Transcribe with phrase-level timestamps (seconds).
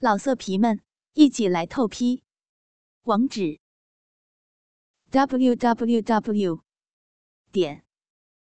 [0.00, 0.80] 老色皮们，
[1.14, 2.22] 一起来透批！
[3.02, 3.58] 网址
[5.10, 6.62] ：w w w
[7.50, 7.84] 点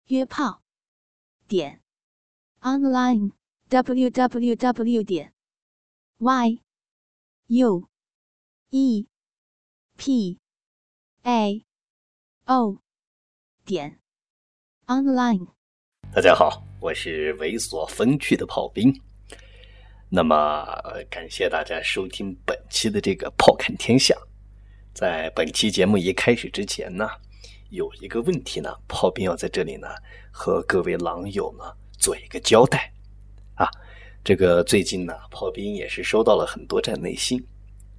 [0.05, 0.61] 约炮
[1.47, 1.81] 点
[2.59, 3.31] online
[3.69, 5.33] w w w 点
[6.19, 6.61] y
[7.47, 7.89] u
[8.69, 9.07] e
[9.97, 10.39] p
[11.23, 11.65] a
[12.45, 12.77] o
[13.65, 13.99] 点
[14.85, 15.47] online。
[16.13, 18.93] 大家好，我是猥琐风趣的炮兵。
[20.13, 20.65] 那么，
[21.09, 24.13] 感谢大家收听本期的这个《炮看天下》。
[24.93, 27.09] 在本期节目一开始之前呢，
[27.69, 29.87] 有一个问题呢，炮兵要在这里呢
[30.29, 31.63] 和各位狼友呢
[31.97, 32.91] 做一个交代
[33.55, 33.65] 啊。
[34.21, 37.41] 这个最近呢，炮兵也是收到了很多站内信。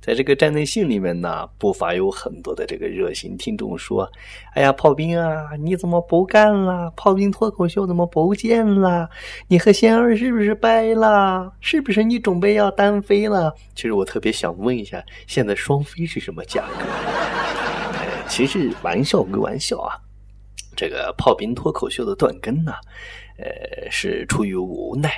[0.03, 4.11] 在这个站内信里面呢，不乏有很多的这个热心听众说
[4.53, 6.93] ：“哎呀，炮兵啊，你怎么不干了？
[6.97, 9.09] 炮兵脱口秀怎么不见了？
[9.47, 11.53] 你和仙儿是不是掰了？
[11.61, 16.85] 是不是你准备要单飞了？”其实我特别想问一下，现在双飞是什么价格？
[18.27, 19.95] 其实玩笑归玩笑啊，
[20.75, 22.73] 这个炮兵脱口秀的断更呢，
[23.39, 25.13] 呃，是出于无奈。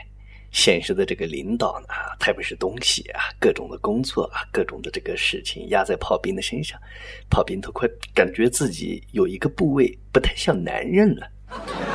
[0.54, 3.24] 现实的这个领导呢，太不是东西啊！
[3.40, 6.80] 各种的工作啊，各种的这个事情压在炮兵的身上，
[7.28, 11.28] 炮兵都快感觉自己有一个部位不太像男人了。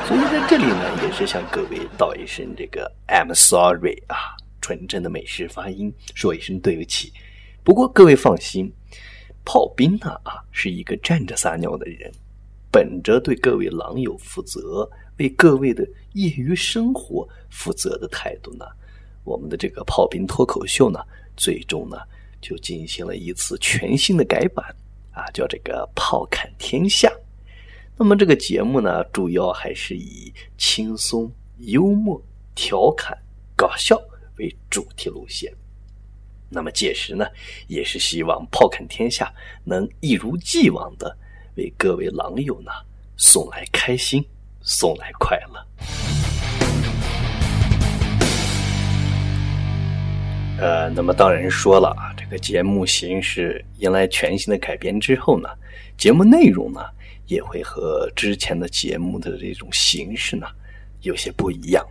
[0.05, 7.13] 所以在这里呢，也是向各位道一声这个 I'm sorry 啊，纯正的美式发音，说一声对不起。
[7.63, 8.69] 不过各位放心，
[9.45, 12.11] 炮兵呢啊，是一个站着撒尿的人，
[12.69, 14.89] 本着对各位狼友负责。
[15.19, 18.65] 为各位的业余生活负责的态度呢？
[19.23, 20.99] 我们的这个炮兵脱口秀呢，
[21.37, 21.97] 最终呢
[22.41, 24.65] 就进行了一次全新的改版
[25.11, 27.11] 啊，叫这个“炮侃天下”。
[27.95, 32.19] 那么这个节目呢，主要还是以轻松、幽默、
[32.55, 33.15] 调侃、
[33.55, 34.01] 搞笑
[34.37, 35.53] 为主题路线。
[36.49, 37.25] 那么届时呢，
[37.67, 39.31] 也是希望“炮侃天下”
[39.65, 41.15] 能一如既往的
[41.55, 42.71] 为各位狼友呢
[43.17, 44.25] 送来开心。
[44.61, 45.65] 送来快乐。
[50.61, 55.47] 呃，那么当然说了啊，这个节目形式迎来全新的改编之后呢，
[55.97, 56.81] 节目内容呢
[57.27, 60.45] 也会和之前的节目的这种形式呢
[60.99, 61.85] 有些不一样。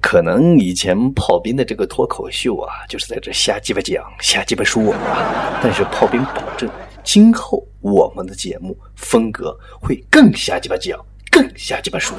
[0.00, 6.70] 可能以前炮兵的这个脱口秀啊，就是在这瞎鸡巴讲、瞎鸡巴说啊，但是炮兵保证，
[7.02, 10.96] 今后我们的节目风格会更瞎鸡巴讲。
[11.40, 12.14] 更瞎鸡巴说。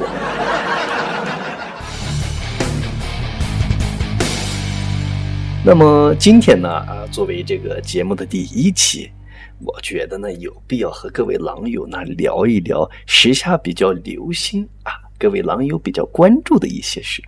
[5.63, 9.11] 那么今天呢啊，作为这个节目的第一期，
[9.59, 17.21] 我觉得呢有必要和各位狼友呢聊一聊时下比较流行啊，各位狼友比较关注的一些事。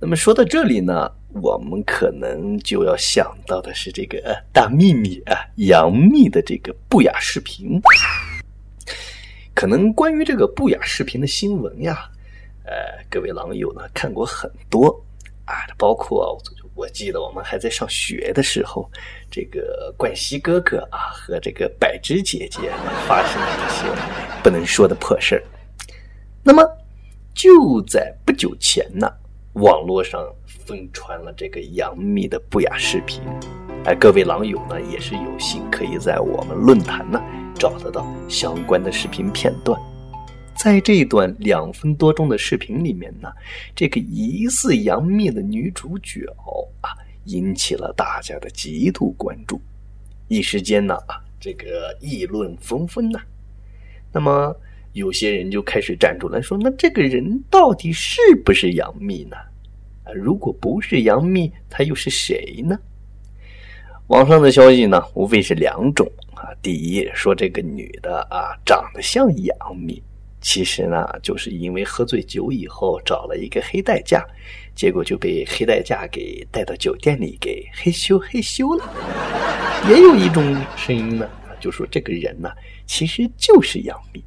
[0.00, 7.78] 那么说到这里呢，我们可能就要想到的是这个大秘密啊，杨幂的这个不雅视频。
[9.58, 12.08] 可能关于这个不雅视频的新闻呀，
[12.64, 12.72] 呃，
[13.10, 14.86] 各位狼友呢看过很多
[15.46, 16.40] 啊，包括
[16.76, 18.88] 我记得我们还在上学的时候，
[19.28, 22.70] 这个冠希哥哥啊和这个柏芝姐姐
[23.08, 25.42] 发生了一些不能说的破事儿。
[26.44, 26.62] 那么
[27.34, 29.12] 就在不久前呢，
[29.54, 33.20] 网络上疯传了这个杨幂的不雅视频，
[33.84, 37.22] 哎，各位狼友呢也是有幸可以在我们论坛呢。
[37.58, 39.80] 找得到相关的视频片段，
[40.54, 43.28] 在这段两分多钟的视频里面呢，
[43.74, 46.24] 这个疑似杨幂的女主角
[46.80, 46.94] 啊，
[47.24, 49.60] 引起了大家的极度关注，
[50.28, 53.18] 一时间呢啊，这个议论纷纷呐。
[54.12, 54.54] 那么
[54.92, 59.36] 有些人就开始站出来说：“那这个人到底是不是杨幂呢？
[60.04, 62.78] 啊，如果不是杨幂，她又是谁呢？”
[64.08, 66.10] 网上的消息呢，无非是两种。
[66.34, 70.02] 啊，第一说这个女的啊长得像杨幂，
[70.40, 74.24] 其实呢就是因为喝醉酒以后找了一个黑代驾，
[74.74, 78.84] 结果就被黑代驾给带到酒店里给嘿咻嘿咻了。
[79.90, 81.28] 也有一种声音呢，
[81.60, 82.48] 就说这个人呢
[82.86, 84.22] 其实就是杨幂，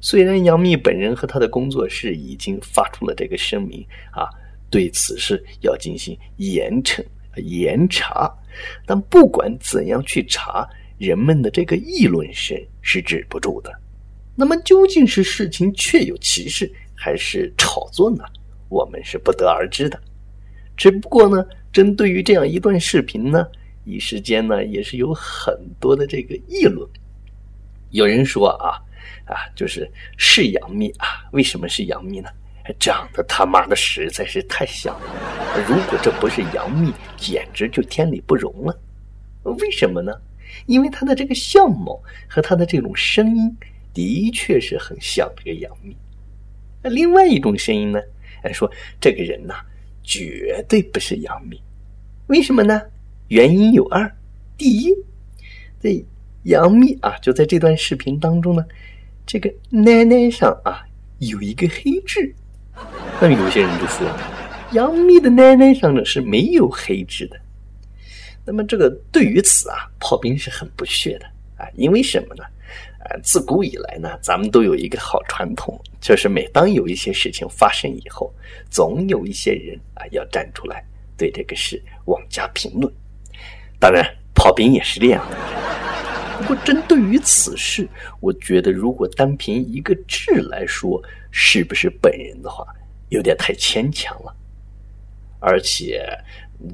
[0.00, 4.26] 虽然杨幂本人和她的工作室已经发出了这个声明啊，
[4.68, 7.04] 对此事要进行严惩
[7.36, 8.32] 严查，
[8.86, 10.68] 但不管怎样去查。
[10.98, 13.72] 人们的这个议论声是止不住的，
[14.36, 18.22] 那么究竟是事情确有其事，还是炒作呢？
[18.68, 20.00] 我们是不得而知的。
[20.76, 23.44] 只不过呢，针对于这样一段视频呢，
[23.84, 26.88] 一时间呢也是有很多的这个议论。
[27.90, 28.78] 有人说啊
[29.26, 32.28] 啊，就是是杨幂啊，为什么是杨幂呢？
[32.78, 35.66] 长得他妈的实在是太像了。
[35.68, 38.78] 如果这不是杨幂，简直就天理不容了。
[39.42, 40.12] 为什么呢？
[40.66, 43.56] 因为她的这个相貌和她的这种声音，
[43.92, 45.96] 的确是很像这个杨幂。
[46.82, 48.00] 那另外一种声音呢？
[48.42, 48.70] 哎，说
[49.00, 49.54] 这个人呐，
[50.02, 51.60] 绝对不是杨幂。
[52.26, 52.82] 为什么呢？
[53.28, 54.10] 原因有二。
[54.56, 54.94] 第一，
[55.80, 56.04] 这
[56.44, 58.64] 杨幂啊，就在这段视频当中呢，
[59.26, 60.84] 这个奶奶上啊
[61.18, 62.34] 有一个黑痣。
[63.22, 64.04] 那么有些人就说，
[64.72, 67.38] 杨幂的奶奶上呢是没有黑痣的。
[68.44, 71.26] 那么这个对于此啊，炮兵是很不屑的
[71.56, 72.42] 啊，因为什么呢？
[73.04, 78.34] 啊，自古以来呢，咱们都有一个好传统，就是每当有一些事情发生以后，
[78.68, 80.84] 总有一些人啊要站出来
[81.16, 82.92] 对这个事妄加评论。
[83.78, 84.04] 当然，
[84.34, 85.36] 炮兵也是这样的。
[86.40, 87.88] 不过，针对于此事，
[88.18, 92.66] 我觉得如果单凭一个痣来说是不是本人的话，
[93.12, 94.34] 有点太牵强了。
[95.38, 96.04] 而且，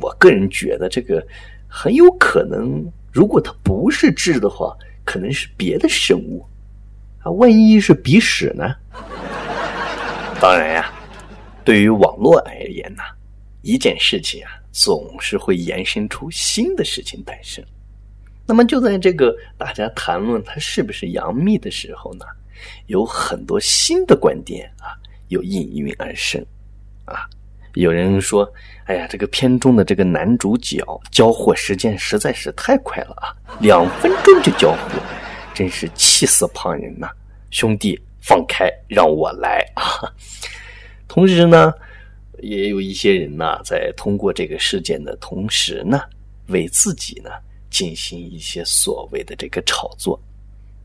[0.00, 1.22] 我个人觉得这个。
[1.70, 2.82] 很有可能，
[3.12, 4.74] 如果它不是痣的话，
[5.04, 6.42] 可能是别的生物
[7.20, 7.30] 啊。
[7.32, 8.74] 万一是鼻屎呢？
[10.40, 10.90] 当然呀，
[11.66, 13.02] 对于网络而言呢，
[13.60, 17.62] 一件事情啊，总是会延伸出新的事情诞生。
[18.46, 22.24] 那么就在这个大家谈论它是不是杨幂的时候呢，
[22.86, 24.96] 有很多新的观点啊，
[25.28, 26.44] 又应运而生
[27.04, 27.28] 啊。
[27.74, 28.50] 有人说
[28.86, 30.82] ：“哎呀，这个片中的这个男主角
[31.12, 33.30] 交货时间实在是太快了啊，
[33.60, 35.00] 两分钟就交货，
[35.54, 37.08] 真是气死旁人呐！
[37.50, 39.82] 兄弟，放开，让我来啊！”
[41.06, 41.72] 同时呢，
[42.40, 46.00] 也有一些人呢，在通过这个事件的同时呢，
[46.48, 47.30] 为自己呢
[47.70, 50.20] 进行一些所谓的这个炒作。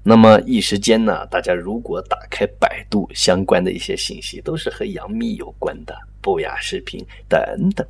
[0.03, 5.95] 那么一时间呢，大家如果打开百度相关的一些信息，都是和杨幂有关的。
[6.21, 7.39] 不雅视频等
[7.75, 7.85] 等，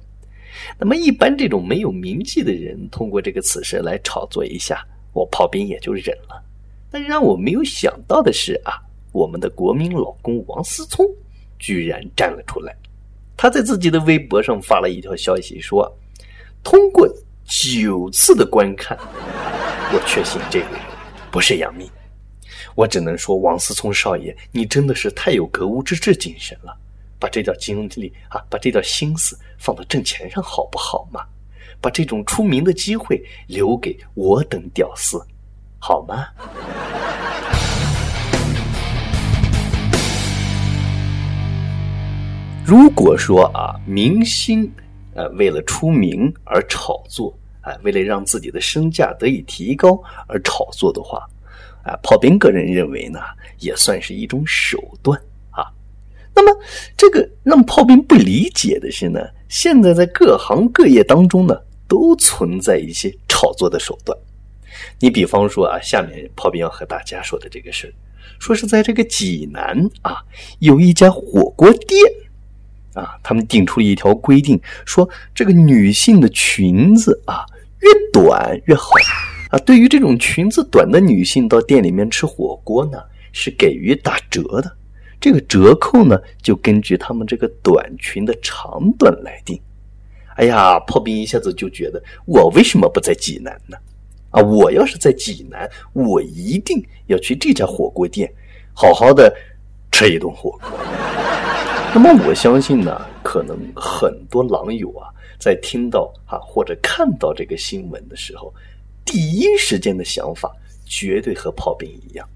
[0.80, 4.83] 那么一般这种没有名气的人，通过这个此事来炒作一下，
[5.13, 6.44] 我炮兵也就忍了。
[6.89, 8.81] 但让我没有想到的是啊，
[9.12, 11.06] 我们的国民老公王思聪
[11.60, 12.75] 居然站了出来，
[13.38, 15.88] 他在自己的微博上发了一条消息说
[16.63, 17.07] ：“通过
[17.45, 18.98] 九次的观看，
[19.94, 20.80] 我确信这个人
[21.31, 21.88] 不是杨幂。”
[22.75, 26.78] 我只能说，王思聪少爷，你真的是太有格物致知精神了。
[27.20, 31.22] 把这点精力啊，把这点心思放到挣钱上，好不好嘛？
[31.80, 35.25] 把这种出名的机会留给我等屌丝，
[35.80, 36.28] 好吗？
[42.66, 44.70] 如果说啊，明星
[45.14, 51.25] 呃为了出名而炒作，啊，为了让自己的身价得以提高而炒作的话，
[51.83, 53.19] 啊，炮兵个人认为呢，
[53.59, 55.19] 也算是一种手段
[55.51, 55.68] 啊。
[56.33, 56.59] 那么，
[56.97, 59.19] 这个让炮兵不理解的是呢，
[59.50, 61.56] 现在在各行各业当中呢，
[61.88, 64.18] 都存在一些炒作的手段。
[65.00, 67.94] 你比方说啊，下面炮兵要和大家说的这个事
[68.39, 70.18] 说是在这个济南啊，
[70.59, 72.01] 有一家火锅店
[72.94, 77.45] 啊，他们定出了一条规定，说这个女性的裙子啊
[77.79, 78.91] 越短越好
[79.53, 79.59] 啊。
[79.59, 82.97] 对于这种裙子短的女性到店里面吃火锅呢，
[83.31, 84.75] 是给予打折的。
[85.21, 89.57] 这个折扣呢，就根据他们这个短裙的长短来定。
[90.35, 93.77] 哎呀，炮兵一下子就觉得，我为什么不在济南呢？
[94.31, 98.33] 啊，我要是在济南，我一定要去这家火锅店，
[98.74, 99.31] 好好的
[99.91, 100.72] 吃一顿火锅。
[101.93, 105.07] 那么我相信呢，可能很多狼友啊，
[105.39, 108.51] 在听到啊或者看到这个新闻的时候，
[109.05, 110.51] 第一时间的想法
[110.86, 112.27] 绝对和炮兵一样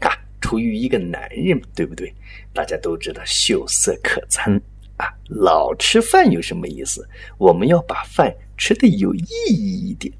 [0.00, 0.10] 啊。
[0.40, 2.12] 出于一个男人，对不对？
[2.52, 4.60] 大家都知道秀色可餐
[4.96, 7.08] 啊，老吃饭有什么意思？
[7.36, 10.12] 我们要把饭吃的有意义一点。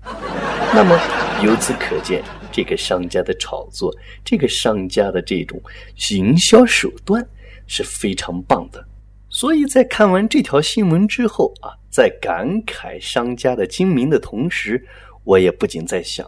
[0.74, 0.98] 那么
[1.44, 5.62] 由此可见，这个商家的炒作，这个商家的这种
[6.10, 7.24] 营销手段
[7.68, 8.84] 是非常棒的。
[9.28, 14.84] 所以在看完这条新闻之后啊，在感慨商家的精明的同时，
[15.26, 16.26] 我也不禁在想。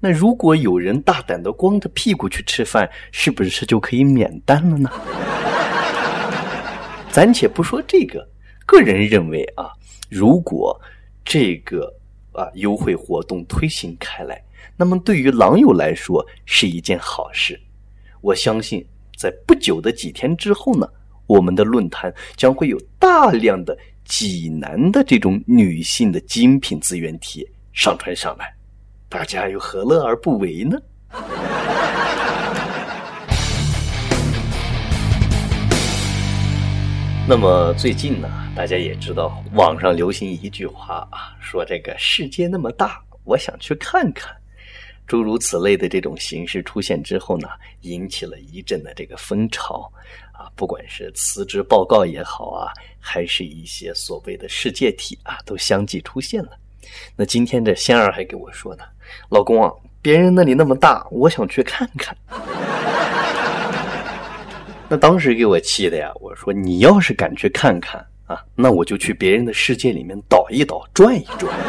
[0.00, 4.90] 那如果有人大胆的光着屁股去吃饭，是不是就可以免单了呢？
[7.12, 8.26] 暂且不说这个，
[8.64, 9.70] 个人认为啊，
[10.08, 10.80] 如果
[11.22, 11.92] 这个
[12.32, 14.42] 啊优惠活动推行开来，
[14.74, 17.60] 那么对于狼友来说是一件好事。
[18.22, 18.82] 我相信
[19.18, 20.88] 在不久的几天之后呢，
[21.26, 28.54] 我们的论坛将会有大量的济南的这种女性的精品资源帖上传上来。
[29.08, 30.78] 大家又何乐而不为呢？
[37.28, 44.36] 那么最近呢，大家也知道，网上流行一句话啊，说这个世界那么大，我想去看看。
[45.06, 47.48] 诸如此类的这种形式出现之后呢，
[47.80, 49.92] 引起了一阵的这个风潮
[50.32, 56.52] 啊，不管是辞职报告也好啊，还是一些所谓的世界体啊，都相继出现了。
[57.16, 58.84] 那今天这仙儿还给我说呢，
[59.30, 59.70] 老公啊，
[60.02, 62.16] 别人那里那么大，我想去看看。
[64.88, 71.54] 那当时给我气的呀，我说你要是敢去看看啊，那我就去别人的世界里面倒一倒，转一转。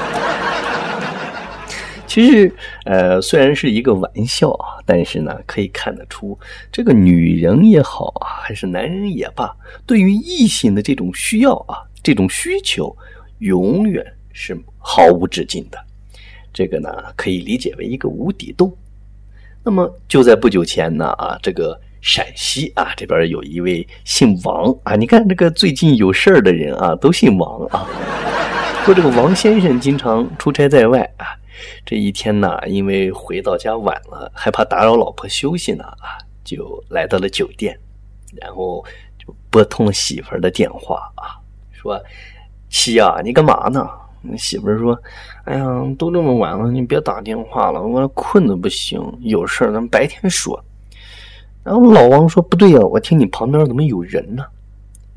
[2.08, 2.54] 其实，
[2.84, 6.38] 呃，虽然是一个玩笑啊，但是呢，可以看得出，
[6.70, 12.94] 这个女人也好啊，还是男人也罢，对于异性的这种需要啊，这种需求，
[13.40, 15.78] 永远是毫无止境的。
[16.54, 18.76] 这个呢，可以理解为一个无底洞。
[19.64, 27.88] 那么，就在不久前呢，啊，这个陕西啊这边有一位姓王啊，你看这个最近有事儿的人啊，都姓王啊。
[28.84, 31.28] 说这个王先生经常出差在外啊。
[31.86, 37.80] 这一天呢，因为回到家晚了，害怕打扰老婆休息呢，啊，就来到了酒店，
[38.42, 38.84] 然后
[39.20, 41.38] 就拨通了媳妇儿的电话啊，
[41.72, 42.02] 说
[42.68, 43.88] ：“妻啊，你干嘛呢？”
[44.38, 44.98] 媳妇儿说
[45.46, 45.66] ：“哎呀，
[45.98, 50.64] 都这么晚了，你别打电话了，我困的不行，有事儿咱们白天说。”
[51.64, 54.44] 然后老王说：“不对呀，我听你旁边怎么有人呢？”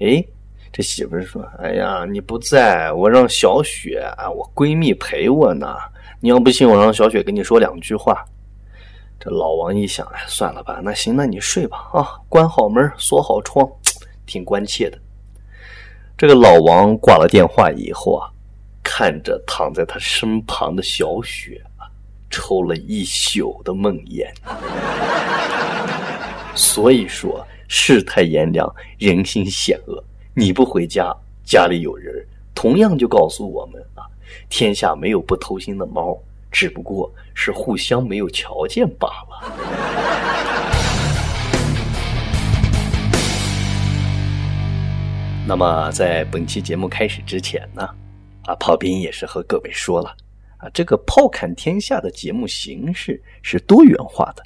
[0.00, 0.24] 哎，
[0.72, 5.76] 这媳妇儿说：“哎呀，你不在我让小雪啊，我闺蜜陪我呢。”
[6.20, 8.24] 你要不信，我让小雪跟你说两句话。
[9.20, 13.66] 这老王一想，哎，算了吧，那行，那你睡吧啊，关好门，锁好窗，
[14.24, 14.98] 挺关切的。
[16.16, 18.30] 这个老王挂了电话以后啊，
[18.96, 21.90] 看着躺在他身旁的小雪啊，
[22.30, 24.24] 抽了一宿的梦魇。
[26.54, 30.00] 所以说，世态炎凉，人心险恶。
[30.32, 31.12] 你不回家，
[31.44, 32.24] 家里有人，
[32.54, 34.06] 同样就告诉我们啊。
[34.48, 36.16] 天下没有不偷腥的猫，
[36.52, 39.42] 只不过是互相没有条件罢了。
[45.48, 47.88] 那么，在本期节目开始之前呢，
[48.46, 50.14] 啊，炮兵也是和各位说了，
[50.58, 54.42] 啊，这个炮侃天下的节目形式是多元化的，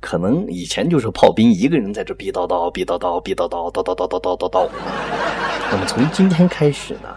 [0.00, 4.68] 可能以前就是炮兵一个人在这逼叨叨、逼叨叨、逼叨叨、叨叨叨叨叨叨叨。
[5.70, 7.16] 那么从今天开始呢？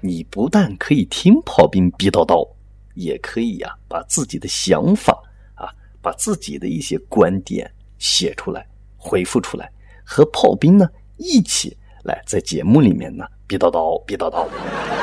[0.00, 2.46] 你不但可以听炮兵逼叨叨，
[2.94, 5.16] 也可以呀，把自己的想法
[5.54, 9.70] 啊，把自己的一些观点写出来，回复出来，
[10.04, 14.46] 和炮兵呢一起来在节目里面呢逼叨叨逼叨叨。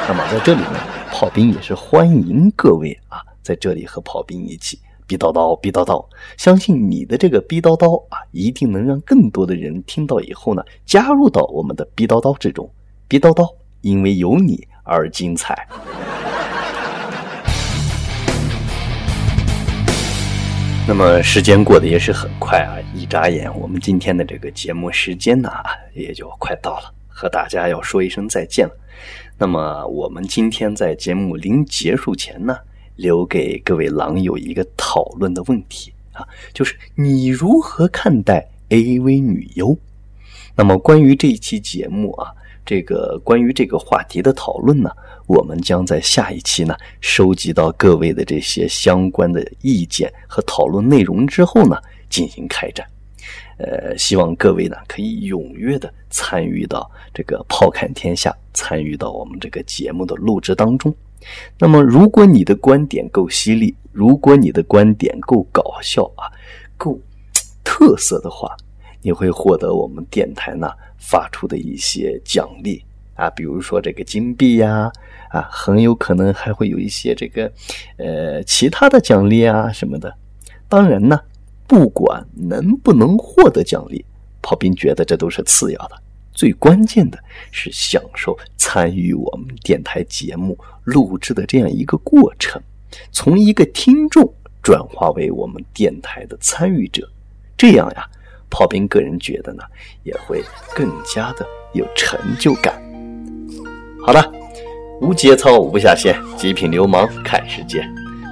[0.08, 0.79] 那么在这里呢，
[1.12, 6.06] 炮兵也是欢迎各位啊，在这里和炮兵一起逼叨叨逼叨叨。
[6.38, 12.70] 相信你的这个逼叨叨啊，一定能让更多的人听到以后呢，加入到我们的逼叨叨之中。
[13.08, 13.48] 逼叨叨，
[13.82, 14.68] 因为有你。
[14.91, 15.68] 而精彩。
[20.89, 25.48] 那么时间过得也是很快啊，一眨眼，我们今天的这个节目时间呢，
[25.93, 28.74] 也就快到了，和大家要说一声再见了。
[29.38, 32.58] 那么我们今天在节目临结束前呢，
[32.96, 39.77] 留给各位狼友一个讨论的问题啊，就是你如何看待 AV 女优？
[40.55, 42.34] 那么关于这一期节目啊。
[42.69, 44.91] 这个关于这个话题的讨论呢，
[45.25, 51.75] 我们将在下一期呢收集到各位的这些相关的意见和讨论内容之后呢
[52.11, 52.85] 进行开展。
[53.57, 60.95] 呃，希望各位呢可以踊跃的参与到这个炮侃天下，参与到我们这个节目的录制当中。
[61.57, 66.29] 那么，如果你的观点够犀利，如果你的观点够搞笑啊，
[66.77, 66.99] 够
[67.63, 68.55] 特色的话，
[69.01, 70.70] 你会获得我们电台呢。
[71.01, 72.84] 发出的一些奖励
[73.15, 74.91] 啊，比如说这个金币呀，
[75.29, 77.50] 啊，很有可能还会有一些这个
[77.96, 80.13] 呃其他的奖励啊什么的。
[80.68, 81.18] 当然呢，
[81.65, 84.03] 不管能不能获得奖励，
[84.41, 85.96] 炮兵觉得这都是次要的，
[86.34, 87.18] 最关键的
[87.50, 92.62] 是享受参与我们电台节目录制的这样一个过程，
[93.13, 97.10] 从一个听众转化为我们电台的参与者，
[97.56, 98.06] 这样呀。
[98.50, 99.63] 炮兵个人觉得呢，
[100.03, 100.44] 也会
[100.75, 102.74] 更加的有成就感。
[104.06, 104.25] 好了，
[105.01, 107.86] 无节操无下限，极品流氓看世界。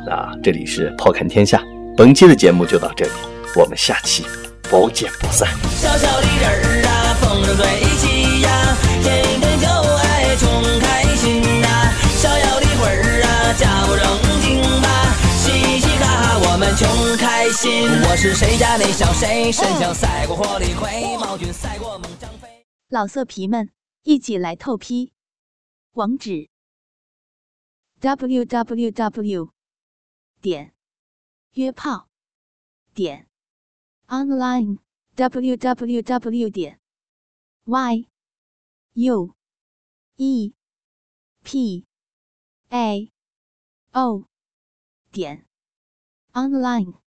[0.06, 1.62] 那这里是炮看天下，
[1.96, 3.12] 本期的节目就到这里，
[3.56, 4.26] 我们下期
[4.64, 5.48] 不见不散。
[5.76, 7.66] 小小的人儿啊，风筝最
[7.98, 11.68] 起呀，天天就爱穷开心呐。
[12.16, 14.08] 小小的魂儿啊，假不正
[14.42, 14.88] 经吧，
[15.38, 17.07] 嘻嘻哈哈我们穷。
[17.52, 17.84] 心。
[18.04, 22.66] 我是谁家那小谁身强赛过活李逵貌俊赛过猛张飞。
[22.90, 23.70] 老色皮们
[24.04, 25.14] 一起来透批
[25.94, 26.50] 网址。
[28.00, 29.50] www
[30.40, 30.74] 点
[31.54, 32.08] 约炮
[32.94, 33.28] 点
[34.08, 34.78] online
[35.16, 36.80] www 点
[38.94, 39.34] yue
[43.92, 44.26] pao
[45.12, 45.48] 点
[46.34, 47.07] online